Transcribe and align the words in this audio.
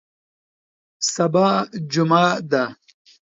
سبا 1.13 1.47
جمعه 1.91 2.23
ده 2.51 2.63